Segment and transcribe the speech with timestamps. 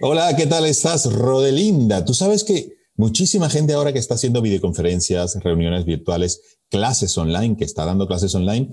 [0.00, 2.04] Hola, ¿qué tal estás, Rodelinda?
[2.04, 7.64] Tú sabes que muchísima gente ahora que está haciendo videoconferencias, reuniones virtuales, clases online, que
[7.64, 8.72] está dando clases online,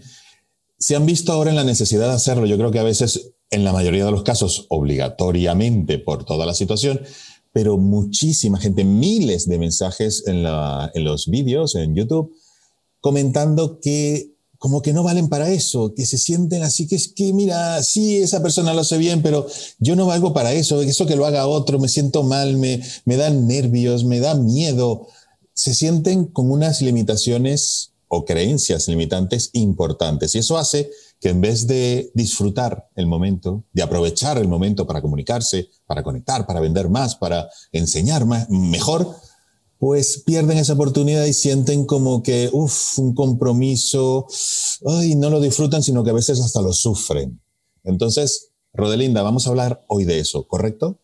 [0.77, 2.45] se han visto ahora en la necesidad de hacerlo.
[2.45, 6.53] Yo creo que a veces, en la mayoría de los casos, obligatoriamente por toda la
[6.53, 7.01] situación,
[7.51, 12.33] pero muchísima gente, miles de mensajes en, los vídeos, en YouTube,
[13.01, 17.31] comentando que como que no valen para eso, que se sienten así, que es que,
[17.31, 19.47] mira, sí, esa persona lo hace bien, pero
[19.79, 23.15] yo no valgo para eso, eso que lo haga otro, me siento mal, me, me
[23.15, 25.07] dan nervios, me da miedo.
[25.53, 30.35] Se sienten con unas limitaciones o creencias limitantes importantes.
[30.35, 35.01] Y eso hace que en vez de disfrutar el momento, de aprovechar el momento para
[35.01, 39.15] comunicarse, para conectar, para vender más, para enseñar más, mejor,
[39.79, 44.27] pues pierden esa oportunidad y sienten como que, uff, un compromiso,
[44.85, 47.39] ay, no lo disfrutan, sino que a veces hasta lo sufren.
[47.85, 50.97] Entonces, Rodelinda, vamos a hablar hoy de eso, ¿correcto?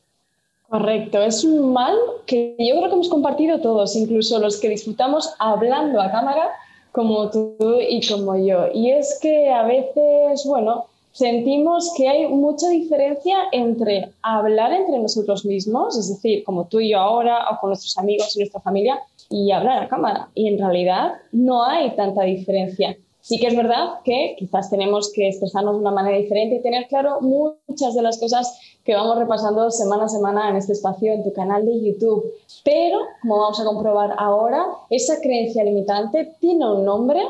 [0.70, 5.30] Correcto, es un mal que yo creo que hemos compartido todos, incluso los que disfrutamos
[5.39, 6.50] hablando a cámara,
[6.92, 7.56] como tú
[7.88, 8.67] y como yo.
[8.73, 15.45] Y es que a veces, bueno, sentimos que hay mucha diferencia entre hablar entre nosotros
[15.45, 18.99] mismos, es decir, como tú y yo ahora, o con nuestros amigos y nuestra familia,
[19.30, 20.30] y hablar a cámara.
[20.36, 22.97] Y en realidad no hay tanta diferencia.
[23.21, 26.88] Sí que es verdad que quizás tenemos que expresarnos de una manera diferente y tener
[26.88, 31.23] claro muchas de las cosas que vamos repasando semana a semana en este espacio en
[31.23, 32.25] tu canal de YouTube.
[32.66, 37.21] Pero, como vamos a comprobar ahora, esa creencia limitante tiene un nombre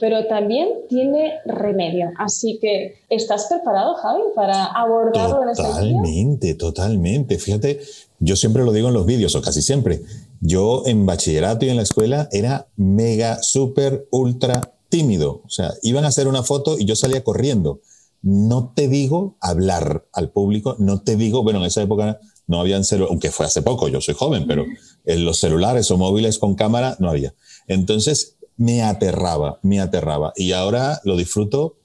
[0.00, 2.10] pero también tiene remedio.
[2.18, 7.38] Así que, ¿estás preparado, Javi, para abordarlo en este Totalmente, totalmente.
[7.38, 7.80] Fíjate,
[8.18, 10.02] yo siempre lo digo en los vídeos, o casi siempre.
[10.40, 15.42] Yo en bachillerato y en la escuela era mega, súper, ultra tímido.
[15.44, 17.80] O sea, iban a hacer una foto y yo salía corriendo.
[18.22, 22.84] No te digo hablar al público, no te digo, bueno, en esa época no habían
[22.84, 24.64] celulares, aunque fue hace poco, yo soy joven, pero
[25.04, 27.34] en los celulares o móviles con cámara no había.
[27.66, 30.32] Entonces, me aterraba, me aterraba.
[30.36, 31.76] Y ahora lo disfruto.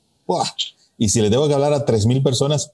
[0.98, 2.72] Y si le tengo que hablar a 3.000 personas,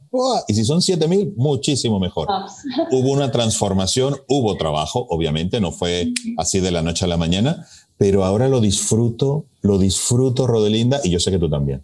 [0.48, 2.28] y si son 7.000, muchísimo mejor.
[2.30, 2.48] Ah.
[2.92, 7.68] hubo una transformación, hubo trabajo, obviamente, no fue así de la noche a la mañana,
[7.98, 11.84] pero ahora lo disfruto, lo disfruto, Rodelinda, y yo sé que tú también.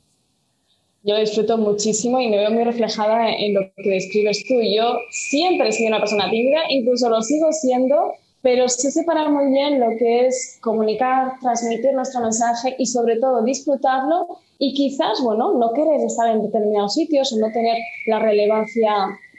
[1.04, 4.56] Yo lo disfruto muchísimo y me veo muy reflejada en lo que describes tú.
[4.62, 9.52] Yo siempre he sido una persona tímida, incluso lo sigo siendo, pero sé separar muy
[9.52, 15.54] bien lo que es comunicar, transmitir nuestro mensaje y sobre todo disfrutarlo y quizás, bueno,
[15.54, 18.94] no querer estar en determinados sitios o no tener la relevancia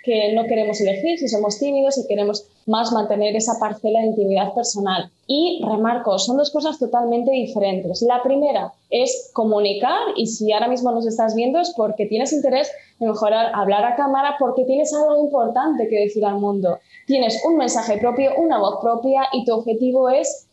[0.05, 4.53] que no queremos elegir si somos tímidos y queremos más mantener esa parcela de intimidad
[4.53, 5.11] personal.
[5.27, 8.03] Y remarco, son dos cosas totalmente diferentes.
[8.03, 12.71] La primera es comunicar y si ahora mismo nos estás viendo es porque tienes interés
[13.01, 17.57] en mejorar, hablar a cámara, porque tienes algo importante que decir al mundo tienes un
[17.57, 20.47] mensaje propio, una voz propia y tu objetivo es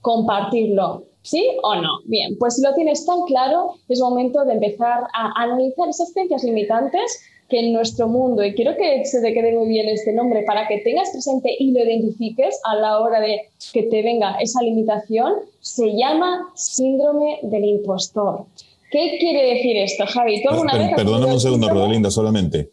[0.00, 1.04] compartirlo.
[1.22, 1.98] ¿Sí o no?
[2.04, 6.44] Bien, pues si lo tienes tan claro, es momento de empezar a analizar esas creencias
[6.44, 10.42] limitantes que en nuestro mundo, y quiero que se te quede muy bien este nombre
[10.42, 13.42] para que tengas presente y lo identifiques a la hora de
[13.72, 18.46] que te venga esa limitación, se llama síndrome del impostor.
[18.90, 20.42] ¿Qué quiere decir esto, Javi?
[20.42, 22.70] perdóname un segundo, Rodelinda, solamente.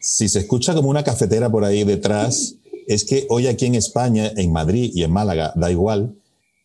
[0.00, 2.56] Si se escucha como una cafetera por ahí detrás,
[2.90, 6.16] es que hoy aquí en España, en Madrid y en Málaga, da igual,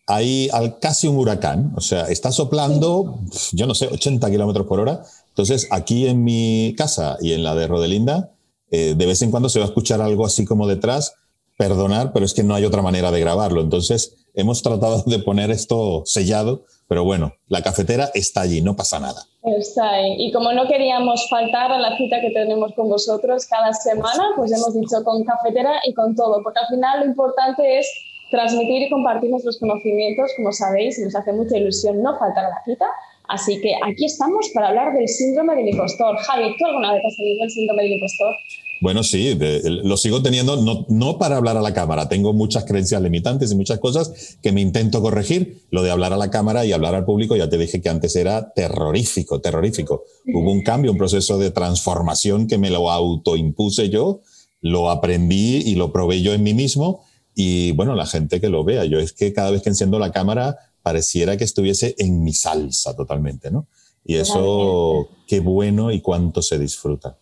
[0.08, 0.50] hay
[0.82, 3.20] casi un huracán, o sea, está soplando,
[3.52, 5.04] yo no sé, 80 kilómetros por hora.
[5.30, 8.32] Entonces, aquí en mi casa y en la de Rodelinda,
[8.72, 11.14] eh, de vez en cuando se va a escuchar algo así como detrás,
[11.58, 13.62] perdonar, pero es que no hay otra manera de grabarlo.
[13.62, 19.00] Entonces, hemos tratado de poner esto sellado, pero bueno, la cafetera está allí, no pasa
[19.00, 19.28] nada.
[19.46, 20.02] Está.
[20.02, 24.52] Y como no queríamos faltar a la cita que tenemos con vosotros cada semana, pues
[24.52, 27.88] hemos dicho con cafetera y con todo, porque al final lo importante es
[28.32, 32.64] transmitir y compartir nuestros conocimientos, como sabéis, nos hace mucha ilusión no faltar a la
[32.66, 32.88] cita.
[33.28, 36.18] Así que aquí estamos para hablar del síndrome del impostor.
[36.18, 38.36] Javi, ¿tú alguna vez has tenido el síndrome del impostor?
[38.82, 42.10] Bueno, sí, lo sigo teniendo, no, no, para hablar a la cámara.
[42.10, 45.62] Tengo muchas creencias limitantes y muchas cosas que me intento corregir.
[45.72, 48.16] Lo de hablar a la cámara y hablar al público, ya te dije que antes
[48.16, 50.04] era terrorífico, terrorífico.
[50.34, 54.22] Hubo un cambio, un proceso de transformación que me lo autoimpuse yo,
[54.62, 57.04] lo aprendí y lo probé yo en mí mismo.
[57.34, 60.12] Y bueno, la gente que lo vea, yo es que cada vez que enciendo la
[60.12, 63.68] cámara pareciera que estuviese en mi salsa totalmente, ¿no?
[64.06, 67.18] Y eso, qué bueno y cuánto se disfruta.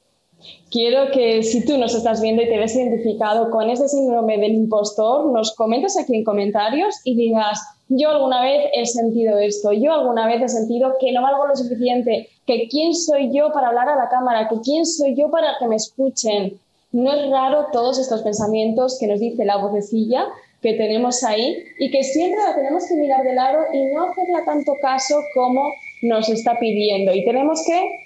[0.72, 4.54] Quiero que si tú nos estás viendo y te ves identificado con ese síndrome del
[4.54, 9.94] impostor, nos comentes aquí en comentarios y digas, yo alguna vez he sentido esto, yo
[9.94, 13.90] alguna vez he sentido que no valgo lo suficiente, que quién soy yo para hablar
[13.90, 16.60] a la cámara, que quién soy yo para que me escuchen.
[16.92, 20.28] no es raro todos estos pensamientos que nos dice la vocecilla
[20.63, 24.45] que tenemos ahí y que siempre la tenemos que mirar de lado y no hacerla
[24.45, 25.62] tanto caso como
[26.01, 27.13] nos está pidiendo.
[27.13, 28.02] Y tenemos que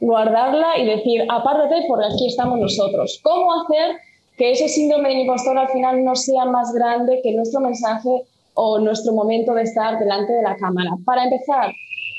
[0.00, 3.20] guardarla y decir, apártate porque aquí estamos nosotros.
[3.22, 3.96] ¿Cómo hacer
[4.36, 8.22] que ese síndrome del impostor al final no sea más grande que nuestro mensaje
[8.54, 10.90] o nuestro momento de estar delante de la cámara?
[11.04, 11.72] Para empezar,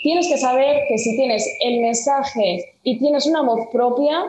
[0.03, 4.25] tienes que saber que si tienes el mensaje y tienes una voz propia,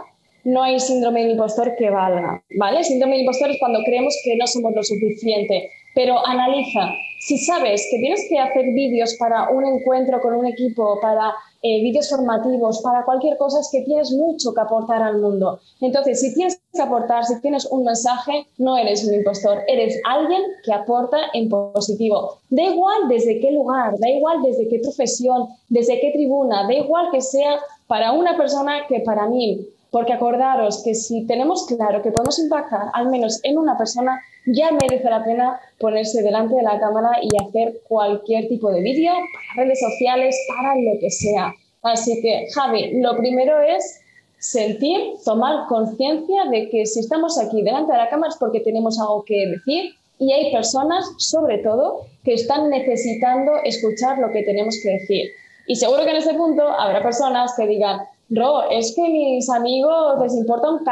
[0.48, 2.82] no hay síndrome del impostor que valga, ¿vale?
[2.82, 7.86] Síndrome del impostor es cuando creemos que no somos lo suficiente, pero analiza, si sabes
[7.90, 12.80] que tienes que hacer vídeos para un encuentro con un equipo, para eh, vídeos formativos,
[12.80, 15.60] para cualquier cosa, es que tienes mucho que aportar al mundo.
[15.82, 20.40] Entonces, si tienes que aportar, si tienes un mensaje, no eres un impostor, eres alguien
[20.64, 22.38] que aporta en positivo.
[22.48, 27.08] Da igual desde qué lugar, da igual desde qué profesión, desde qué tribuna, da igual
[27.12, 29.66] que sea para una persona que para mí.
[29.90, 34.70] Porque acordaros que si tenemos claro que podemos impactar al menos en una persona, ya
[34.70, 39.64] merece la pena ponerse delante de la cámara y hacer cualquier tipo de vídeo para
[39.64, 41.54] redes sociales, para lo que sea.
[41.82, 44.00] Así que, Javi, lo primero es
[44.38, 48.98] sentir, tomar conciencia de que si estamos aquí delante de la cámara es porque tenemos
[49.00, 54.76] algo que decir y hay personas, sobre todo, que están necesitando escuchar lo que tenemos
[54.82, 55.30] que decir.
[55.66, 60.20] Y seguro que en ese punto habrá personas que digan, Ro, es que mis amigos
[60.20, 60.90] les importa un c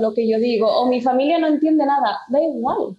[0.00, 2.96] lo que yo digo, o mi familia no entiende nada, da igual.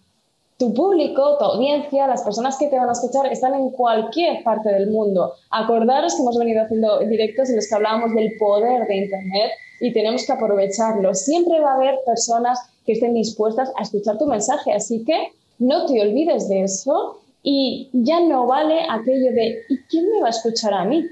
[0.58, 4.70] Tu público, tu audiencia, las personas que te van a escuchar están en cualquier parte
[4.70, 5.34] del mundo.
[5.52, 9.52] Acordaros que hemos venido haciendo directos en los que hablábamos del poder de Internet
[9.82, 11.14] y tenemos que aprovecharlo.
[11.14, 15.86] Siempre va a haber personas que estén dispuestas a escuchar tu mensaje, así que no
[15.86, 20.32] te olvides de eso y ya no vale aquello de ¿y quién me va a
[20.32, 21.06] escuchar a mí?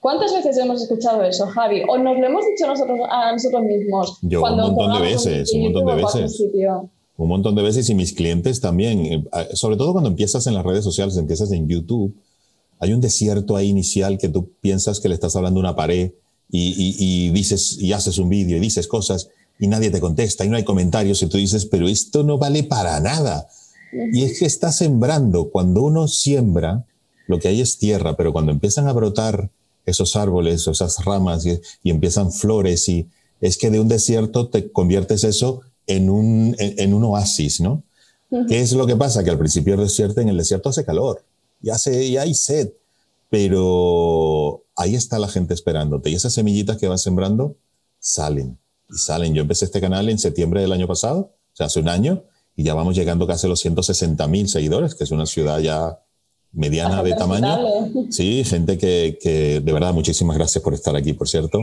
[0.00, 1.82] ¿Cuántas veces hemos escuchado eso, Javi?
[1.88, 4.18] ¿O nos lo hemos dicho nosotros a nosotros mismos?
[4.22, 6.42] Yo un montón de veces, un, montón de veces.
[7.16, 9.04] Un montón de veces y mis clientes también.
[9.04, 9.24] Eh,
[9.54, 12.14] sobre todo cuando empiezas en las redes sociales, empiezas en YouTube,
[12.78, 16.12] hay un desierto ahí inicial que tú piensas que le estás hablando a una pared
[16.50, 19.28] y, dices y haces un vídeo y dices cosas
[19.58, 22.62] y nadie te contesta y no hay comentarios y tú dices, pero esto no vale
[22.62, 23.48] para nada.
[24.12, 25.50] Y es que está sembrando.
[25.50, 26.84] Cuando uno siembra,
[27.26, 29.50] lo que hay es tierra, pero cuando empiezan a brotar
[29.88, 33.08] esos árboles o esas ramas y, empiezan flores y
[33.40, 37.82] es que de un desierto te conviertes eso en un, en, un oasis, ¿no?
[38.46, 39.24] ¿Qué es lo que pasa?
[39.24, 41.24] Que al principio del desierto, en el desierto hace calor
[41.62, 42.72] y, hace, y hay sed,
[43.30, 47.56] pero ahí está la gente esperándote y esas semillitas que vas sembrando
[47.98, 48.58] salen
[48.90, 49.34] y salen.
[49.34, 52.24] Yo empecé este canal en septiembre del año pasado, o sea, hace un año,
[52.54, 56.00] y ya vamos llegando casi a los 160 mil seguidores, que es una ciudad ya
[56.52, 57.58] mediana de tamaño.
[58.10, 61.60] Sí, gente que, que, de verdad, muchísimas gracias por estar aquí, por cierto.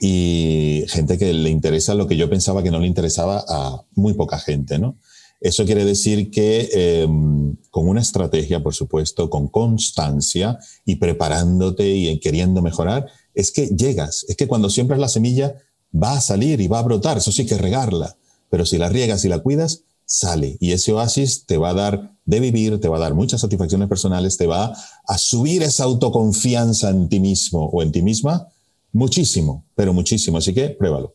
[0.00, 4.14] Y gente que le interesa lo que yo pensaba que no le interesaba a muy
[4.14, 4.96] poca gente, ¿no?
[5.42, 12.20] Eso quiere decir que em, con una estrategia, por supuesto, con constancia y preparándote y
[12.20, 14.24] queriendo mejorar, es que llegas.
[14.28, 15.56] Es que cuando siembras la semilla
[15.92, 17.18] va a salir y va a brotar.
[17.18, 18.16] Eso sí que regarla.
[18.50, 20.56] Pero si la riegas y la cuidas, sale.
[20.60, 23.88] Y ese oasis te va a dar de vivir, te va a dar muchas satisfacciones
[23.88, 24.72] personales, te va
[25.06, 28.48] a subir esa autoconfianza en ti mismo o en ti misma
[28.92, 30.38] muchísimo, pero muchísimo.
[30.38, 31.14] Así que pruébalo.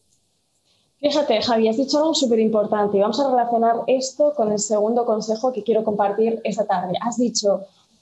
[1.00, 5.06] Fíjate, Javi, has dicho algo súper importante y vamos a relacionar esto con el segundo
[5.06, 6.96] consejo que quiero compartir esta tarde.
[7.02, 7.62] Has dicho,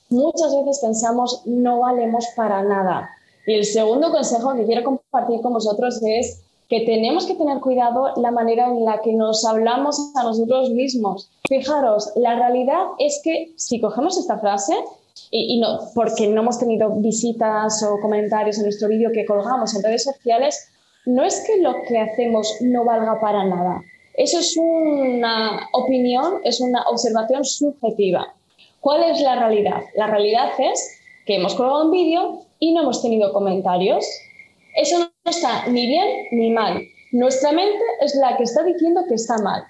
[0.09, 3.09] muchas veces pensamos no valemos para nada.
[3.45, 8.13] Y el segundo consejo que quiero compartir con vosotros es que tenemos que tener cuidado
[8.15, 11.29] la manera en la que nos hablamos a nosotros mismos.
[11.47, 14.73] Fijaros, la realidad es que si cogemos esta frase,
[15.31, 19.83] y, no, porque no hemos tenido visitas o comentarios en nuestro vídeo que colgamos en
[19.83, 20.69] redes sociales,
[21.05, 23.81] no es que lo que hacemos no valga para nada.
[24.15, 28.33] Eso es una opinión, es una observación subjetiva.
[28.79, 29.81] ¿Cuál es la realidad?
[29.95, 34.05] La realidad es que hemos colgado un vídeo y no hemos tenido comentarios.
[34.75, 36.83] Eso no está ni bien ni mal.
[37.11, 39.63] Nuestra mente es la que está diciendo que está mal.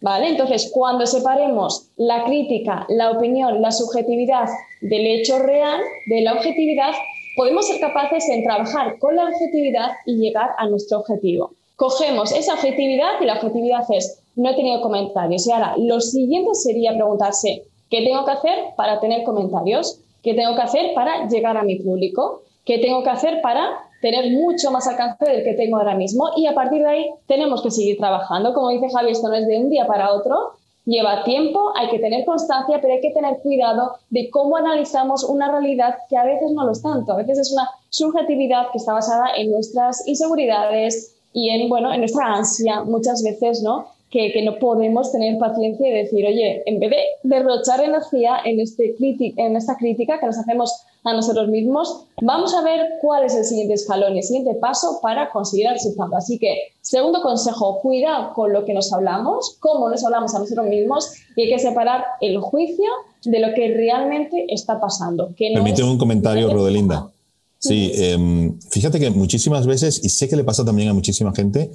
[0.00, 0.28] ¿Vale?
[0.28, 4.46] Entonces, cuando separemos la crítica, la opinión, la subjetividad
[4.80, 6.92] del hecho real, de la objetividad,
[7.36, 11.52] podemos ser capaces de trabajar con la objetividad y llegar a nuestro objetivo.
[11.74, 15.46] Cogemos esa objetividad y la objetividad es, no he tenido comentarios.
[15.48, 20.00] Y ahora, lo siguiente sería preguntarse, ¿qué tengo que hacer para tener comentarios?
[20.22, 22.42] ¿Qué tengo que hacer para llegar a mi público?
[22.64, 26.46] ¿Qué tengo que hacer para tener mucho más alcance del que tengo ahora mismo y
[26.46, 28.54] a partir de ahí tenemos que seguir trabajando.
[28.54, 30.52] Como dice Javi, esto no es de un día para otro,
[30.84, 35.50] lleva tiempo, hay que tener constancia, pero hay que tener cuidado de cómo analizamos una
[35.50, 38.92] realidad que a veces no lo es tanto, a veces es una subjetividad que está
[38.94, 43.86] basada en nuestras inseguridades y en, bueno, en nuestra ansia muchas veces, ¿no?
[44.10, 48.60] que, que, no podemos tener paciencia y decir, oye, en vez de derrochar energía en,
[48.60, 50.72] este en esta crítica que nos hacemos
[51.04, 54.98] a nosotros mismos, vamos a ver cuál es el siguiente escalón y el siguiente paso
[55.00, 56.16] para conseguir el resultado.
[56.16, 60.66] Así que, segundo consejo, cuida con lo que nos hablamos, cómo nos hablamos a nosotros
[60.66, 62.90] mismos y hay que separar el juicio
[63.24, 65.30] de lo que realmente está pasando.
[65.36, 67.10] Que Permíteme un comentario, Rodelinda.
[67.58, 71.72] Sí, em, fíjate que muchísimas veces, y sé que le pasa también a muchísima gente,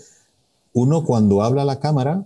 [0.74, 2.26] uno cuando habla a la cámara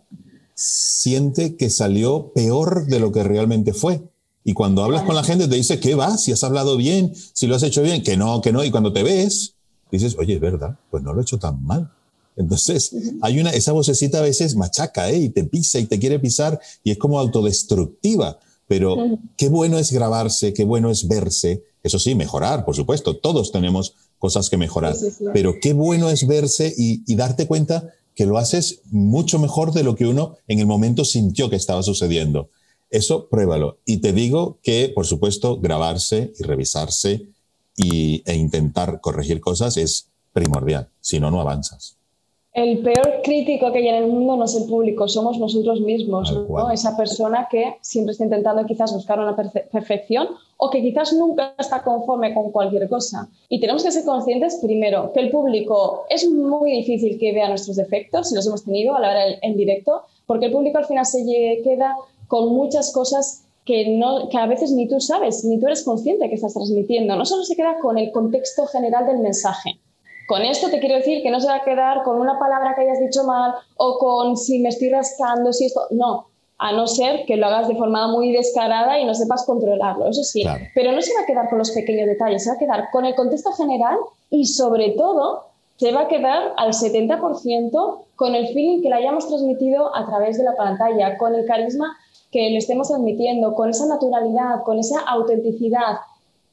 [0.53, 4.01] siente que salió peor de lo que realmente fue.
[4.47, 6.17] Y cuando hablas con la gente te dice, ¿qué va?
[6.17, 8.63] Si has hablado bien, si lo has hecho bien, que no, que no.
[8.63, 9.55] Y cuando te ves,
[9.91, 11.91] dices, oye, es verdad, pues no lo he hecho tan mal.
[12.37, 15.17] Entonces, hay una, esa vocecita a veces machaca, ¿eh?
[15.17, 18.39] Y te pisa y te quiere pisar y es como autodestructiva.
[18.69, 21.65] Pero qué bueno es grabarse, qué bueno es verse.
[21.83, 23.17] Eso sí, mejorar, por supuesto.
[23.17, 24.95] Todos tenemos cosas que mejorar.
[25.33, 29.83] Pero qué bueno es verse y, y darte cuenta que lo haces mucho mejor de
[29.83, 32.49] lo que uno en el momento sintió que estaba sucediendo.
[32.89, 33.77] Eso pruébalo.
[33.85, 37.27] Y te digo que, por supuesto, grabarse y revisarse
[37.75, 40.89] y, e intentar corregir cosas es primordial.
[40.99, 41.97] Si no, no avanzas.
[42.53, 46.33] El peor crítico que hay en el mundo no es el público, somos nosotros mismos,
[46.49, 46.71] ¿no?
[46.71, 51.83] Esa persona que siempre está intentando quizás buscar una perfección o que quizás nunca está
[51.83, 53.29] conforme con cualquier cosa.
[53.47, 57.77] Y tenemos que ser conscientes, primero, que el público es muy difícil que vea nuestros
[57.77, 61.05] defectos, si los hemos tenido a la hora en directo, porque el público al final
[61.05, 61.23] se
[61.63, 61.95] queda
[62.27, 66.29] con muchas cosas que, no, que a veces ni tú sabes, ni tú eres consciente
[66.29, 67.15] que estás transmitiendo.
[67.15, 69.79] No solo se queda con el contexto general del mensaje.
[70.27, 72.81] Con esto te quiero decir que no se va a quedar con una palabra que
[72.81, 75.81] hayas dicho mal o con si me estoy rascando, si esto.
[75.91, 80.09] No, a no ser que lo hagas de forma muy descarada y no sepas controlarlo,
[80.09, 80.43] eso sí.
[80.73, 83.05] Pero no se va a quedar con los pequeños detalles, se va a quedar con
[83.05, 83.97] el contexto general
[84.29, 85.43] y sobre todo
[85.75, 90.37] se va a quedar al 70% con el feeling que le hayamos transmitido a través
[90.37, 91.95] de la pantalla, con el carisma
[92.31, 95.97] que le estemos admitiendo, con esa naturalidad, con esa autenticidad,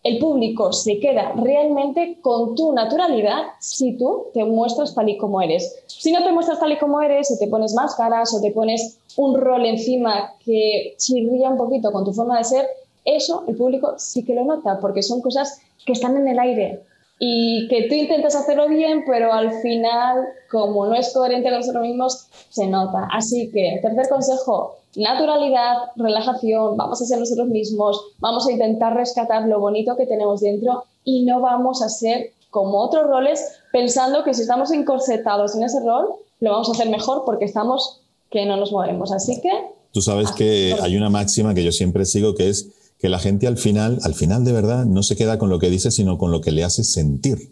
[0.04, 5.40] el público se queda realmente con tu naturalidad si tú te muestras tal y como
[5.40, 5.83] eres.
[5.87, 8.99] Si no te muestras tal y como eres, si te pones máscaras o te pones
[9.16, 12.66] un rol encima que chirría un poquito con tu forma de ser,
[13.04, 16.83] eso el público sí que lo nota, porque son cosas que están en el aire
[17.19, 21.83] y que tú intentas hacerlo bien, pero al final, como no es coherente con nosotros
[21.83, 23.09] mismos, se nota.
[23.11, 29.46] Así que, tercer consejo, naturalidad, relajación, vamos a ser nosotros mismos, vamos a intentar rescatar
[29.46, 34.34] lo bonito que tenemos dentro y no vamos a ser como otros roles pensando que
[34.34, 36.06] si estamos encorsetados en ese rol,
[36.40, 39.12] lo vamos a hacer mejor porque estamos que no nos movemos.
[39.12, 39.50] Así que...
[39.92, 43.46] Tú sabes que hay una máxima que yo siempre sigo que es que la gente
[43.46, 46.32] al final, al final de verdad, no se queda con lo que dice, sino con
[46.32, 47.50] lo que le hace sentir.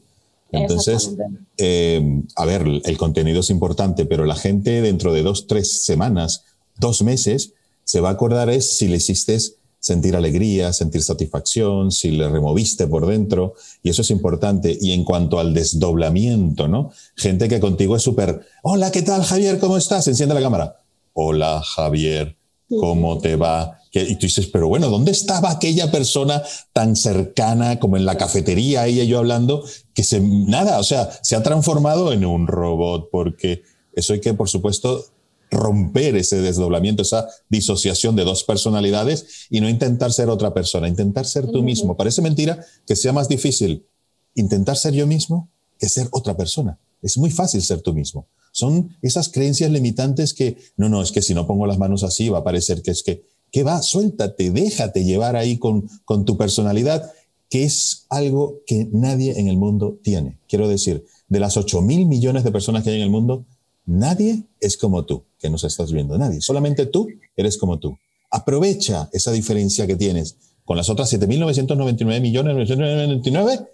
[0.50, 1.14] Entonces,
[1.56, 6.44] eh, a ver, el contenido es importante, pero la gente dentro de dos, tres semanas
[6.78, 7.52] dos meses,
[7.84, 9.38] se va a acordar es si le hiciste
[9.82, 14.78] sentir alegría, sentir satisfacción, si le removiste por dentro, y eso es importante.
[14.80, 16.92] Y en cuanto al desdoblamiento, ¿no?
[17.16, 19.58] Gente que contigo es súper, hola, ¿qué tal Javier?
[19.58, 20.06] ¿Cómo estás?
[20.06, 20.76] Enciende la cámara.
[21.14, 22.36] Hola Javier,
[22.68, 23.80] ¿cómo te va?
[23.92, 28.86] Y tú dices, pero bueno, ¿dónde estaba aquella persona tan cercana como en la cafetería,
[28.86, 33.10] ella y yo hablando, que se, nada, o sea, se ha transformado en un robot,
[33.10, 33.64] porque
[33.94, 35.04] eso hay que, por supuesto,
[35.52, 41.26] romper ese desdoblamiento, esa disociación de dos personalidades y no intentar ser otra persona, intentar
[41.26, 41.96] ser tú mismo.
[41.96, 43.86] Parece mentira que sea más difícil
[44.34, 46.78] intentar ser yo mismo que ser otra persona.
[47.02, 48.26] Es muy fácil ser tú mismo.
[48.50, 52.28] Son esas creencias limitantes que, no, no, es que si no pongo las manos así
[52.28, 56.38] va a parecer que es que, que va, suéltate, déjate llevar ahí con, con tu
[56.38, 57.12] personalidad,
[57.50, 60.38] que es algo que nadie en el mundo tiene.
[60.48, 63.44] Quiero decir, de las 8 mil millones de personas que hay en el mundo,
[63.84, 66.40] Nadie es como tú, que nos estás viendo, nadie.
[66.40, 67.98] Solamente tú eres como tú.
[68.30, 73.66] Aprovecha esa diferencia que tienes con las otras 7.999 millones, 999,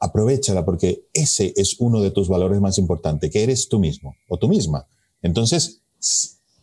[0.00, 4.36] aprovechala porque ese es uno de tus valores más importantes, que eres tú mismo o
[4.36, 4.86] tú misma.
[5.22, 5.80] Entonces,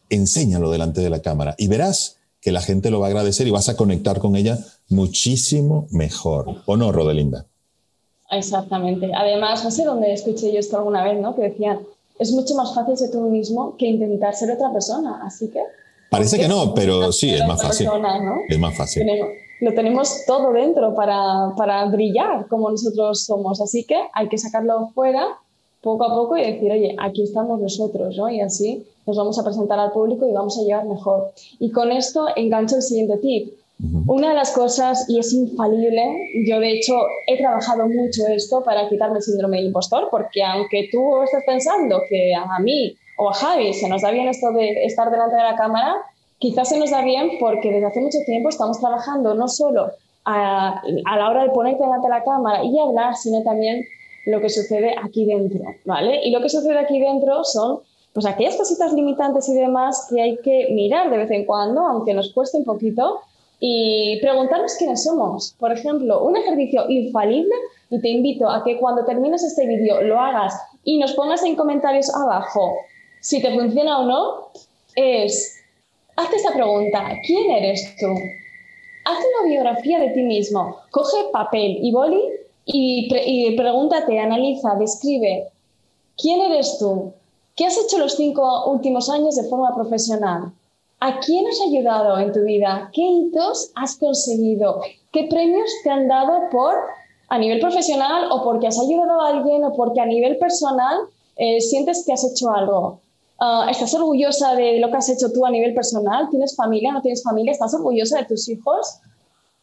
[0.10, 3.52] enséñalo delante de la cámara y verás que la gente lo va a agradecer y
[3.52, 6.62] vas a conectar con ella muchísimo mejor.
[6.66, 7.46] ¿O no, Rodelinda?
[8.30, 9.12] Exactamente.
[9.16, 11.36] Además, no sé dónde escuché yo esto alguna vez, ¿no?
[11.36, 11.80] Que decían,
[12.20, 15.22] es mucho más fácil ser tú mismo que intentar ser otra persona.
[15.26, 15.62] Así que.
[16.10, 17.90] Parece que no, pero sí, es más fácil.
[18.50, 19.08] Es más fácil.
[19.62, 23.62] lo tenemos todo dentro para, para, brillar como nosotros somos.
[23.62, 25.26] Así que hay que sacarlo fuera
[25.82, 28.30] poco a poco y decir, oye, aquí estamos nosotros, ¿no?
[28.30, 31.32] Y así nos vamos a presentar al público y vamos a llegar mejor.
[31.60, 33.54] Y con esto engancho el siguiente tip.
[34.08, 36.04] Una de las cosas, y es infalible,
[36.46, 36.96] yo de hecho
[37.28, 42.02] he trabajado mucho esto para quitarme el síndrome del impostor, porque aunque tú estés pensando
[42.10, 45.44] que a mí o a Javi se nos da bien esto de estar delante de
[45.44, 45.96] la cámara,
[46.40, 49.92] quizás se nos da bien porque desde hace mucho tiempo estamos trabajando no solo
[50.26, 53.86] a, a la hora de ponerte delante de la cámara y hablar, sino también
[54.26, 56.20] lo que sucede aquí dentro, ¿vale?
[56.26, 57.80] Y lo que sucede aquí dentro son
[58.12, 62.14] pues aquellas cositas limitantes y demás que hay que mirar de vez en cuando, aunque
[62.14, 63.22] nos cueste un poquito,
[63.60, 65.56] y preguntarnos quiénes somos.
[65.60, 67.56] Por ejemplo, un ejercicio infalible,
[67.90, 71.56] y te invito a que cuando termines este vídeo lo hagas y nos pongas en
[71.56, 72.78] comentarios abajo
[73.22, 74.48] si te funciona o no,
[74.96, 75.58] es,
[76.16, 78.08] hazte esta pregunta, ¿quién eres tú?
[79.06, 82.22] Hazte una biografía de ti mismo, coge papel y boli
[82.66, 85.50] y, y pregúntate, analiza, describe,
[86.18, 87.14] ¿quién eres tú?
[87.56, 90.54] ¿Qué has hecho los cinco últimos años de forma profesional?
[91.02, 92.90] ¿A quién has ayudado en tu vida?
[92.94, 94.82] ¿Qué hitos has conseguido?
[95.14, 96.76] ¿Qué premios te han dado por
[97.30, 100.98] a nivel profesional o porque has ayudado a alguien o porque a nivel personal
[101.38, 103.00] eh, sientes que has hecho algo?
[103.40, 106.30] Ah, ¿Estás orgullosa de lo que has hecho tú a nivel personal?
[106.30, 106.92] ¿Tienes familia?
[106.92, 107.54] ¿No tienes familia?
[107.54, 109.00] ¿Estás orgullosa de tus hijos?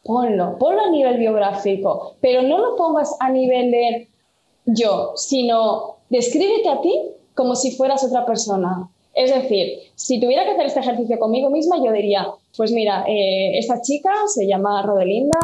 [0.05, 4.09] Ponlo, ponlo a nivel biográfico, pero no lo pongas a nivel de
[4.65, 8.89] yo, sino descríbete a ti como si fueras otra persona.
[9.17, 13.59] Es decir, si tuviera que hacer este ejercicio conmigo misma, yo diría, pues mira, eh,
[13.59, 15.41] esta chica se llama Rodelinda,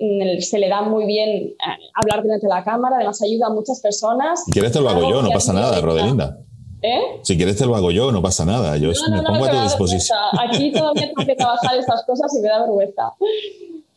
[0.00, 1.54] mm, se le da muy bien eh,
[1.94, 4.44] hablar delante de la cámara, además ayuda a muchas personas.
[4.44, 6.36] Si quieres te lo hago yo, no pasa nada, Rodelinda.
[6.82, 7.20] ¿Eh?
[7.22, 8.76] Si quieres te lo hago yo, no pasa nada.
[8.76, 10.18] Yo me pongo a tu disposición.
[10.44, 13.12] Aquí todavía tengo que trabajar estas cosas y me da vergüenza.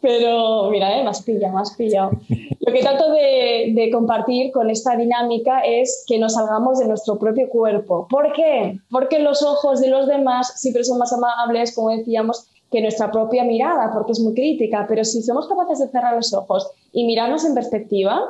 [0.06, 1.04] Pero mira, ¿eh?
[1.04, 2.12] más pilla, más pillado.
[2.60, 7.18] Lo que trato de, de, compartir con esta dinámica es que nos salgamos de nuestro
[7.18, 8.06] propio cuerpo.
[8.08, 8.78] ¿Por qué?
[8.92, 13.46] Porque los ojos de los demás siempre son más amables, como decíamos, que nuestra propia
[13.46, 14.86] mirada, porque es muy crítica.
[14.88, 18.22] Pero si somos capaces de cerrar los ojos y mirarnos en perspectiva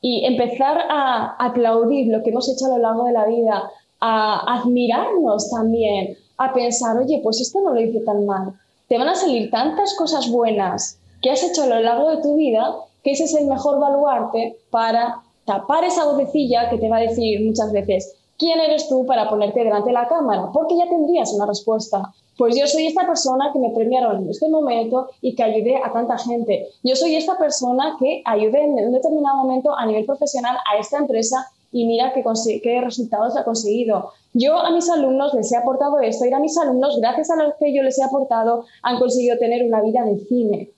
[0.00, 3.70] y empezar a aplaudir lo que hemos hecho a lo largo de la vida,
[4.00, 8.54] a admirarnos también, a pensar, oye, pues esto no lo hice tan mal.
[8.88, 12.36] Te van a salir tantas cosas buenas que has hecho a lo largo de tu
[12.36, 17.44] vida, que es el mejor baluarte para tapar esa vocecilla que te va a decir
[17.44, 20.50] muchas veces, ¿quién eres tú para ponerte delante de la cámara?
[20.52, 22.12] Porque ya tendrías una respuesta.
[22.38, 25.92] Pues yo soy esta persona que me premiaron en este momento y que ayudé a
[25.92, 26.68] tanta gente.
[26.82, 30.98] Yo soy esta persona que ayudé en un determinado momento a nivel profesional a esta
[30.98, 32.24] empresa y mira qué,
[32.62, 34.12] qué resultados ha conseguido.
[34.32, 37.52] Yo a mis alumnos les he aportado esto y a mis alumnos, gracias a lo
[37.58, 40.70] que yo les he aportado, han conseguido tener una vida de cine.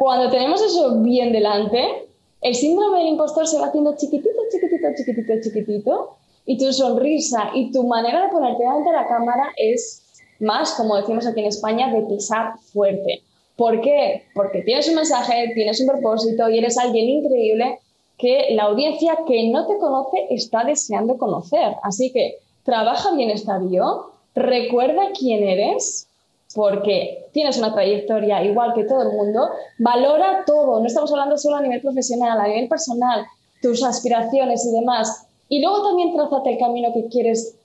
[0.00, 2.08] Cuando tenemos eso bien delante,
[2.40, 7.70] el síndrome del impostor se va haciendo chiquitito, chiquitito, chiquitito, chiquitito, y tu sonrisa y
[7.70, 11.92] tu manera de ponerte delante de la cámara es más, como decimos aquí en España,
[11.92, 13.20] de pisar fuerte.
[13.56, 14.22] ¿Por qué?
[14.34, 17.80] Porque tienes un mensaje, tienes un propósito y eres alguien increíble
[18.16, 21.74] que la audiencia que no te conoce está deseando conocer.
[21.82, 26.08] Así que trabaja bien esta bio, recuerda quién eres,
[26.54, 31.56] porque tienes una trayectoria igual que todo el mundo, valora todo, no estamos hablando solo
[31.56, 33.24] a nivel profesional, a nivel personal,
[33.62, 35.26] tus aspiraciones y demás.
[35.48, 37.56] Y luego también trázate el camino que quieres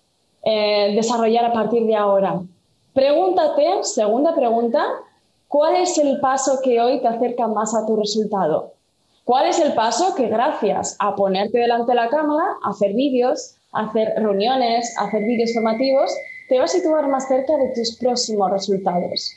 [0.44, 2.42] eh, desarrollar a partir de ahora.
[2.94, 4.84] Pregúntate, segunda pregunta,
[5.48, 8.74] ¿cuál es el paso que hoy te acerca más a tu resultado?
[9.24, 14.14] ¿Cuál es el paso que gracias a ponerte delante de la cámara, hacer vídeos, hacer
[14.18, 16.14] reuniones, hacer vídeos formativos,
[16.48, 19.32] te va a situar más cerca de tus próximos resultados.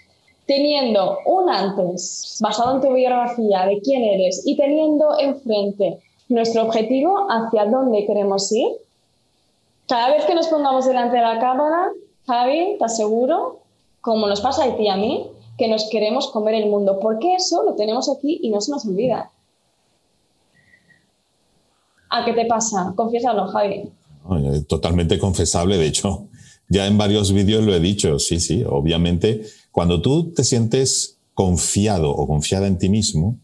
[0.47, 7.27] Teniendo un antes basado en tu biografía de quién eres y teniendo enfrente nuestro objetivo
[7.31, 8.69] hacia dónde queremos ir,
[9.89, 11.91] cada vez que nos pongamos delante de la cámara,
[12.27, 13.61] Javi, te aseguro,
[14.01, 17.35] como nos pasa a ti y a mí, que nos queremos comer el mundo, porque
[17.35, 19.31] eso lo tenemos aquí y no se nos olvida.
[22.11, 22.93] ¿A qué te pasa?
[22.95, 23.91] Confiésalo, Javi.
[24.67, 26.28] Totalmente confesable, de hecho,
[26.69, 32.11] ya en varios vídeos lo he dicho, sí, sí, obviamente, cuando tú te sientes confiado
[32.11, 33.39] o confiada en ti mismo,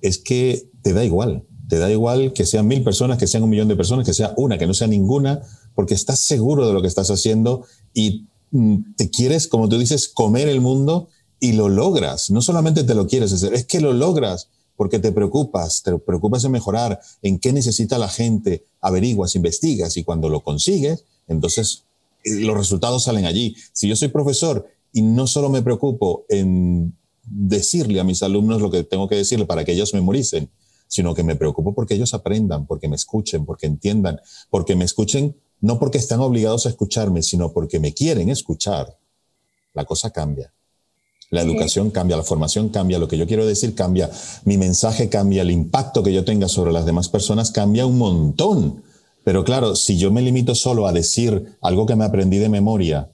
[0.00, 3.50] es que te da igual, te da igual que sean mil personas, que sean un
[3.50, 5.40] millón de personas, que sea una, que no sea ninguna,
[5.74, 10.08] porque estás seguro de lo que estás haciendo y mm, te quieres, como tú dices,
[10.08, 11.08] comer el mundo
[11.40, 12.30] y lo logras.
[12.30, 16.44] No solamente te lo quieres hacer, es que lo logras porque te preocupas, te preocupas
[16.44, 21.84] en mejorar, en qué necesita la gente, averiguas, investigas y cuando lo consigues, entonces
[22.24, 23.56] los resultados salen allí.
[23.72, 28.70] Si yo soy profesor y no solo me preocupo en decirle a mis alumnos lo
[28.70, 30.50] que tengo que decirle para que ellos memoricen,
[30.88, 35.36] sino que me preocupo porque ellos aprendan, porque me escuchen, porque entiendan, porque me escuchen
[35.62, 38.98] no porque están obligados a escucharme, sino porque me quieren escuchar,
[39.72, 40.52] la cosa cambia.
[41.30, 44.10] La educación cambia, la formación cambia, lo que yo quiero decir cambia,
[44.44, 48.82] mi mensaje cambia, el impacto que yo tenga sobre las demás personas cambia un montón
[49.24, 53.10] Pero claro, si yo me limito solo a decir algo que me aprendí de memoria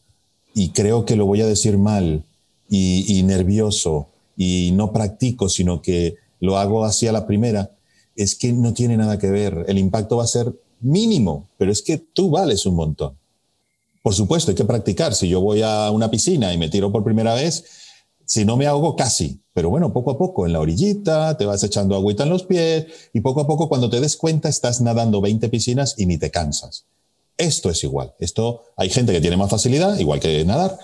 [0.54, 2.24] y creo que lo voy a decir mal
[2.68, 7.72] y, nervioso y no practico, sino que lo hago así a la primera,
[8.16, 9.64] es que no tiene nada que ver.
[9.68, 13.16] El impacto va a ser mínimo, pero es que tú vales un montón.
[14.02, 15.14] Por supuesto, hay que practicar.
[15.14, 17.64] Si yo voy a una piscina y me tiro por primera vez,
[18.24, 21.64] si no me ahogo casi, pero bueno, poco a poco en la orillita, te vas
[21.64, 25.20] echando agüita en los pies y poco a poco cuando te des cuenta estás nadando
[25.20, 26.84] 20 piscinas y ni te cansas.
[27.36, 28.14] Esto es igual.
[28.20, 30.78] Esto hay gente que tiene más facilidad, igual que nadar,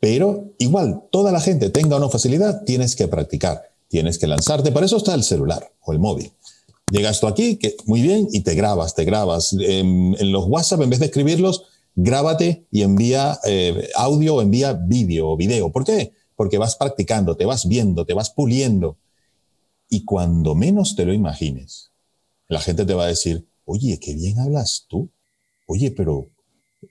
[0.00, 4.72] pero igual, toda la gente tenga o no facilidad, tienes que practicar, tienes que lanzarte.
[4.72, 6.32] Por eso está el celular o el móvil.
[6.90, 9.54] Llegas tú aquí, que muy bien, y te grabas, te grabas.
[9.60, 15.28] En, los WhatsApp, en vez de escribirlos, grábate y envía eh, audio o envía vídeo
[15.28, 15.70] o video.
[15.70, 16.14] ¿Por qué?
[16.36, 18.98] Porque vas practicando, te vas viendo, te vas puliendo.
[19.88, 21.92] Y cuando menos te lo imagines,
[22.48, 25.10] la gente te va a decir, oye, qué bien hablas tú.
[25.66, 26.30] Oye, pero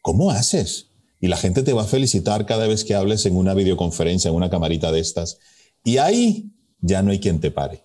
[0.01, 0.87] ¿cómo haces?
[1.19, 4.35] Y la gente te va a felicitar cada vez que hables en una videoconferencia, en
[4.35, 5.39] una camarita de estas.
[5.83, 6.51] Y ahí
[6.81, 7.83] ya no hay quien te pare.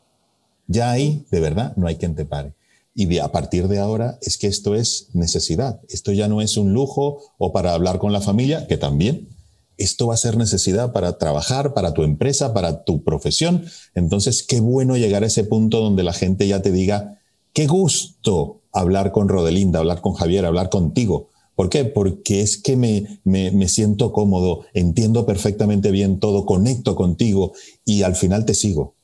[0.67, 2.55] Ya ahí, de verdad, no hay quien te pare.
[2.95, 5.81] Y de, a partir de ahora es que esto es necesidad.
[5.89, 9.29] Esto ya no es un lujo o para hablar con la familia, que también.
[9.79, 13.65] Esto va a ser necesidad para trabajar, para tu empresa, para tu profesión.
[13.95, 17.19] Entonces, qué bueno llegar a ese punto donde la gente ya te diga,
[17.55, 21.29] qué gusto hablar con Rodelinda, hablar con Javier, hablar contigo.
[21.55, 21.85] ¿Por qué?
[21.85, 27.53] Porque es que me, me, me, siento cómodo, entiendo perfectamente bien todo, conecto contigo
[27.85, 28.95] y al final te sigo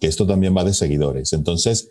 [0.00, 1.32] que esto también va de seguidores.
[1.32, 1.90] Entonces,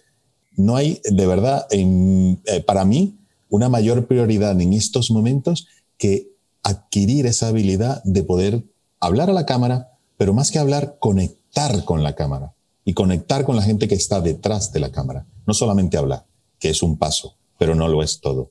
[0.58, 3.18] no hay, de verdad, en, eh, para mí,
[3.50, 6.35] una mayor prioridad en estos momentos que
[6.66, 8.64] adquirir esa habilidad de poder
[9.00, 13.56] hablar a la cámara, pero más que hablar, conectar con la cámara y conectar con
[13.56, 15.26] la gente que está detrás de la cámara.
[15.46, 16.26] No solamente hablar,
[16.60, 18.50] que es un paso, pero no lo es todo.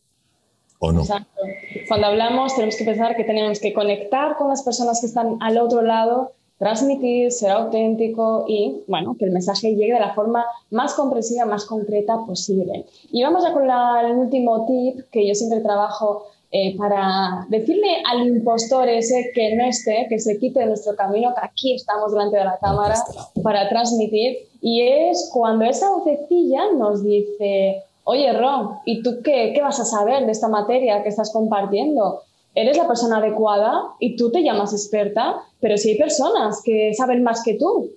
[0.78, 1.02] ¿O no?
[1.02, 1.40] Exacto.
[1.88, 5.58] Cuando hablamos tenemos que pensar que tenemos que conectar con las personas que están al
[5.58, 10.94] otro lado transmitir, ser auténtico y, bueno, que el mensaje llegue de la forma más
[10.94, 12.86] comprensiva, más concreta posible.
[13.10, 18.28] Y vamos ya con el último tip que yo siempre trabajo eh, para decirle al
[18.28, 22.36] impostor ese que no esté, que se quite de nuestro camino, que aquí estamos delante
[22.36, 22.94] de la cámara
[23.42, 24.36] para transmitir.
[24.60, 29.84] Y es cuando esa vocecilla nos dice, oye, Ron, ¿y tú qué, qué vas a
[29.84, 32.20] saber de esta materia que estás compartiendo?
[32.54, 37.24] eres la persona adecuada y tú te llamas experta, pero si hay personas que saben
[37.24, 37.90] más que tú.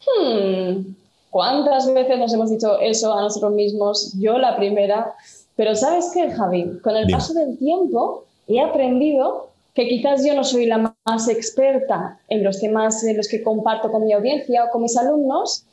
[0.00, 0.92] Hmm,
[1.30, 4.12] ¿Cuántas veces nos hemos dicho eso a nosotros mismos?
[4.18, 5.14] Yo la primera.
[5.56, 6.78] Pero ¿sabes qué, Javi?
[6.80, 12.20] Con el paso del tiempo he aprendido que quizás yo no soy la más experta
[12.28, 15.64] en los temas en los que comparto con mi audiencia o con mis alumnos,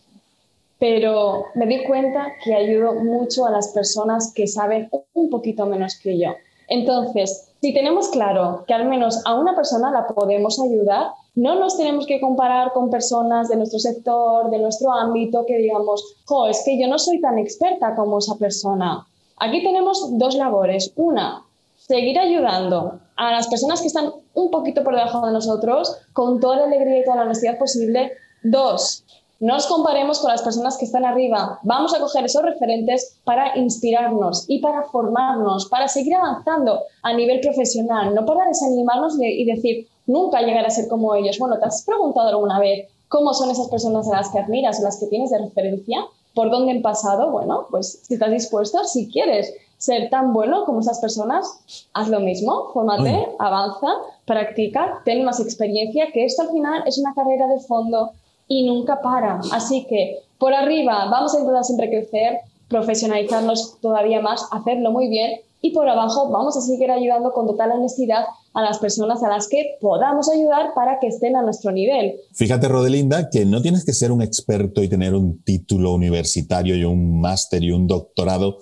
[0.80, 6.00] pero me di cuenta que ayudo mucho a las personas que saben un poquito menos
[6.02, 6.30] que yo.
[6.70, 11.78] Entonces, si tenemos claro que al menos a una persona la podemos ayudar, no nos
[11.78, 16.62] tenemos que comparar con personas de nuestro sector, de nuestro ámbito, que digamos, jo, es
[16.64, 19.06] que yo no soy tan experta como esa persona.
[19.40, 20.92] Aquí tenemos dos labores.
[20.96, 21.44] Una,
[21.76, 26.58] seguir ayudando a las personas que están un poquito por debajo de nosotros con toda
[26.58, 28.12] la alegría y toda la honestidad posible.
[28.44, 29.04] Dos,
[29.40, 31.60] no nos comparemos con las personas que están arriba.
[31.64, 37.40] Vamos a coger esos referentes para inspirarnos y para formarnos, para seguir avanzando a nivel
[37.40, 41.40] profesional, no para desanimarnos y decir, nunca llegar a ser como ellos.
[41.40, 44.84] Bueno, ¿te has preguntado alguna vez cómo son esas personas a las que admiras o
[44.84, 46.06] las que tienes de referencia?
[46.40, 47.32] ¿Por dónde han pasado?
[47.32, 51.60] Bueno, pues si estás dispuesto, si quieres ser tan bueno como esas personas,
[51.94, 53.88] haz lo mismo, fórmate, avanza,
[54.24, 58.12] practica, ten más experiencia, que esto al final es una carrera de fondo
[58.48, 59.42] y nunca para.
[59.52, 65.42] Así que por arriba vamos a intentar siempre crecer, profesionalizarnos todavía más, hacerlo muy bien
[65.62, 69.48] y por abajo vamos a seguir ayudando con total honestidad a las personas a las
[69.48, 72.16] que podamos ayudar para que estén a nuestro nivel.
[72.34, 76.84] Fíjate, Rodelinda, que no tienes que ser un experto y tener un título universitario y
[76.84, 78.58] un máster y un doctorado.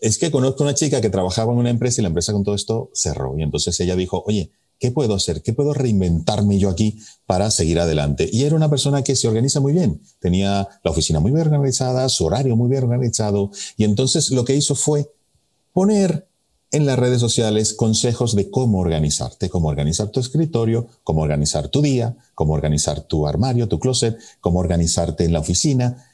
[0.00, 2.54] Es que conozco una chica que trabajaba en una empresa y la empresa con todo
[2.54, 3.38] esto cerró.
[3.38, 5.42] Y entonces ella dijo, oye, ¿Qué puedo hacer?
[5.42, 8.30] ¿Qué puedo reinventarme yo aquí para seguir adelante?
[8.32, 10.00] Y era una persona que se organiza muy bien.
[10.20, 13.50] Tenía la oficina muy bien organizada, su horario muy bien organizado.
[13.76, 15.12] Y entonces lo que hizo fue
[15.74, 16.29] poner
[16.72, 21.82] en las redes sociales consejos de cómo organizarte, cómo organizar tu escritorio, cómo organizar tu
[21.82, 26.06] día, cómo organizar tu armario, tu closet, cómo organizarte en la oficina.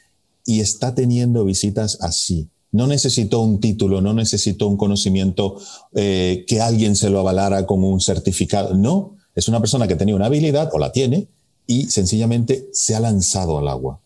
[0.44, 5.58] Y está teniendo visitas así, no necesitó un título, no necesitó un conocimiento
[5.94, 8.74] eh, que alguien se lo avalara con un certificado.
[8.74, 11.28] No, es una persona que tenía una habilidad o la tiene
[11.66, 14.00] y sencillamente se ha lanzado al agua.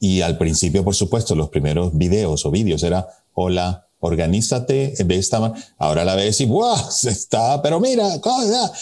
[0.00, 5.40] Y al principio, por supuesto, los primeros videos o vídeos era, hola, organízate de esta
[5.40, 5.60] manera.
[5.78, 6.90] Ahora la ves y ¡buah!
[6.90, 8.72] Se está, pero mira, cosa.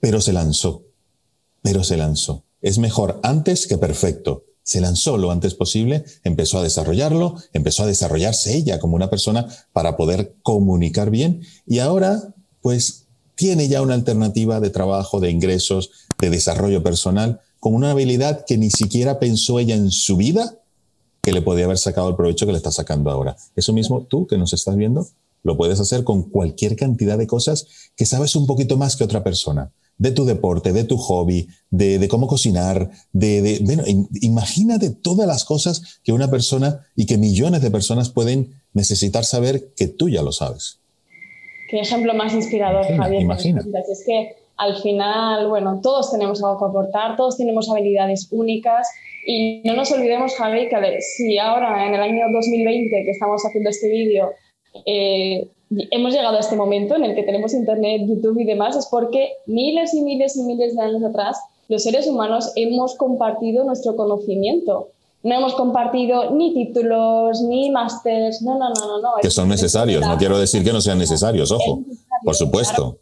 [0.00, 0.82] Pero se lanzó,
[1.62, 2.42] pero se lanzó.
[2.60, 4.44] Es mejor antes que perfecto.
[4.64, 9.46] Se lanzó lo antes posible, empezó a desarrollarlo, empezó a desarrollarse ella como una persona
[9.72, 15.90] para poder comunicar bien y ahora pues tiene ya una alternativa de trabajo, de ingresos,
[16.20, 20.61] de desarrollo personal, con una habilidad que ni siquiera pensó ella en su vida
[21.22, 23.36] que le podía haber sacado el provecho que le está sacando ahora.
[23.54, 25.06] Eso mismo tú que nos estás viendo,
[25.44, 29.22] lo puedes hacer con cualquier cantidad de cosas que sabes un poquito más que otra
[29.22, 33.84] persona de tu deporte, de tu hobby, de, cómo cocinar, de, bueno,
[34.20, 39.72] imagínate todas las cosas que una persona y que millones de personas pueden necesitar saber
[39.76, 40.80] que tú ya lo sabes.
[41.68, 43.22] Qué ejemplo más inspirador, Javier.
[43.22, 43.64] Imagina.
[43.90, 48.88] Es que al final, bueno, todos tenemos algo que aportar, todos tenemos habilidades únicas
[49.26, 53.70] y no nos olvidemos, Javi, que si ahora en el año 2020 que estamos haciendo
[53.70, 54.30] este vídeo
[54.86, 55.48] eh,
[55.90, 59.32] hemos llegado a este momento en el que tenemos Internet, YouTube y demás, es porque
[59.46, 64.90] miles y miles y miles de años atrás los seres humanos hemos compartido nuestro conocimiento.
[65.24, 69.00] No hemos compartido ni títulos, ni másters, no, no, no, no.
[69.00, 69.10] no.
[69.20, 71.82] Que son necesarios, no quiero decir que no sean necesarios, ojo,
[72.24, 72.98] por supuesto.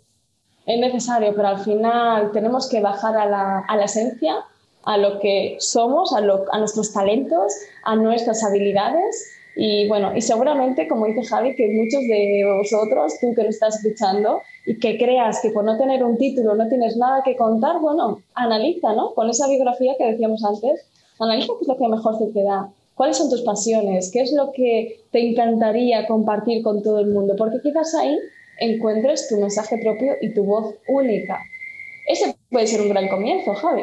[0.67, 4.37] Es necesario, pero al final tenemos que bajar a la, a la esencia,
[4.85, 7.53] a lo que somos, a, lo, a nuestros talentos,
[7.85, 13.35] a nuestras habilidades y bueno, y seguramente, como dice Javi, que muchos de vosotros, tú
[13.35, 16.97] que lo estás escuchando, y que creas que por no tener un título no tienes
[16.97, 19.13] nada que contar, bueno, analiza, ¿no?
[19.15, 20.87] Con esa biografía que decíamos antes,
[21.19, 24.53] analiza qué es lo que mejor te da, cuáles son tus pasiones, qué es lo
[24.53, 28.17] que te encantaría compartir con todo el mundo, porque quizás ahí
[28.61, 31.39] encuentres tu mensaje propio y tu voz única.
[32.07, 33.83] Ese puede ser un gran comienzo, Javi.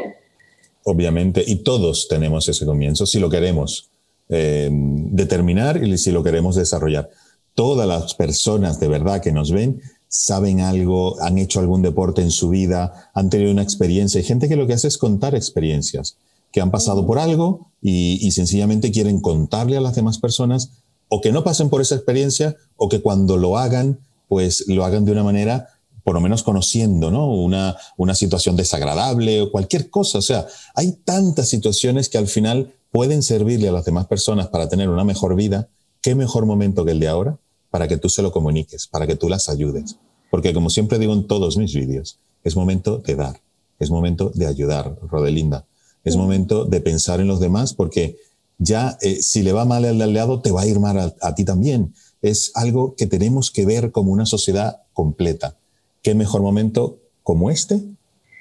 [0.84, 3.90] Obviamente, y todos tenemos ese comienzo si lo queremos
[4.30, 7.10] eh, determinar y si lo queremos desarrollar.
[7.56, 12.32] Todas las personas de verdad que nos ven saben algo, han hecho algún deporte en
[12.32, 14.20] su vida, han tenido una experiencia.
[14.20, 16.18] Hay gente que lo que hace es contar experiencias,
[16.52, 21.22] que han pasado por algo y, y sencillamente quieren contarle a las demás personas o
[21.22, 25.12] que no pasen por esa experiencia o que cuando lo hagan, pues lo hagan de
[25.12, 25.70] una manera
[26.04, 27.30] por lo menos conociendo, ¿no?
[27.34, 30.20] Una, una situación desagradable o cualquier cosa.
[30.20, 34.70] O sea, hay tantas situaciones que al final pueden servirle a las demás personas para
[34.70, 35.68] tener una mejor vida,
[36.02, 37.38] ¿qué mejor momento que el de ahora
[37.70, 39.98] para que tú se lo comuniques, para que tú las ayudes?
[40.32, 43.42] Porque como siempre digo en todos mis vídeos, es momento de dar,
[43.78, 45.66] es momento de ayudar, Rodelinda,
[46.06, 48.18] es momento de pensar en los demás porque
[48.58, 51.36] ya eh, si le va mal al aliado, te va a ir mal a, a
[51.36, 51.94] ti también.
[52.28, 55.56] Es algo que tenemos que ver como una sociedad completa.
[56.04, 57.82] ¿Qué mejor momento como este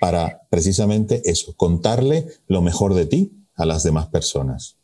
[0.01, 4.77] para precisamente eso, contarle lo mejor de ti a las demás personas.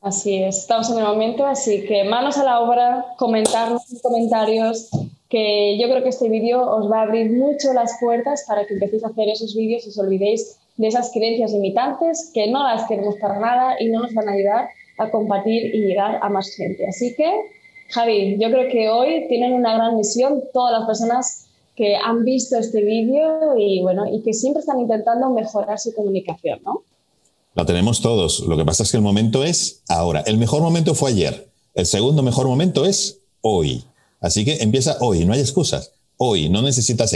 [0.00, 4.88] Así es, estamos en el momento, así que manos a la obra, comentarnos en comentarios,
[5.28, 8.74] que yo creo que este vídeo os va a abrir mucho las puertas para que
[8.74, 12.88] empecéis a hacer esos vídeos y os olvidéis de esas creencias limitantes que no las
[12.88, 16.48] queremos para nada y no nos van a ayudar a compartir y llegar a más
[16.56, 16.86] gente.
[16.86, 17.30] Así que,
[17.90, 22.56] Javi, yo creo que hoy tienen una gran misión todas las personas que han visto
[22.56, 26.82] este vídeo y, bueno, y que siempre están intentando mejorar su comunicación, ¿no?
[27.54, 28.40] Lo tenemos todos.
[28.40, 30.20] Lo que pasa es que el momento es ahora.
[30.20, 31.48] El mejor momento fue ayer.
[31.74, 33.84] El segundo mejor momento es hoy.
[34.20, 35.24] Así que empieza hoy.
[35.24, 35.92] No hay excusas.
[36.16, 37.12] Hoy no necesitas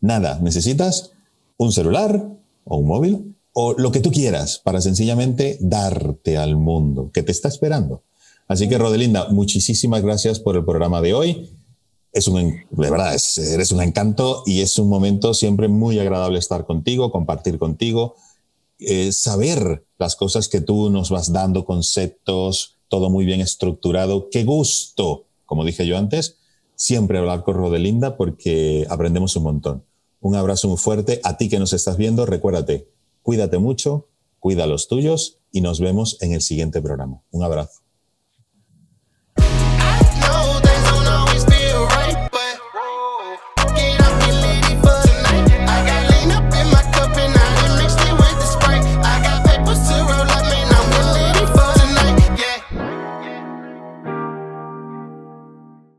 [0.00, 0.40] nada.
[0.40, 1.12] Necesitas
[1.58, 2.28] un celular
[2.64, 7.32] o un móvil o lo que tú quieras para sencillamente darte al mundo que te
[7.32, 8.02] está esperando.
[8.48, 11.50] Así que Rodelinda, muchísimas gracias por el programa de hoy.
[12.12, 16.64] Es un, de verdad, eres un encanto y es un momento siempre muy agradable estar
[16.64, 18.16] contigo, compartir contigo
[18.80, 24.28] eh, saber las cosas que tú nos vas dando, conceptos, todo muy bien estructurado.
[24.30, 26.36] Qué gusto, como dije yo antes,
[26.76, 29.84] siempre hablar con Rodelinda porque aprendemos un montón.
[30.20, 32.24] Un abrazo muy fuerte a ti que nos estás viendo.
[32.24, 32.88] Recuérdate,
[33.22, 34.06] cuídate mucho,
[34.38, 37.20] cuida a los tuyos y nos vemos en el siguiente programa.
[37.32, 37.87] Un abrazo.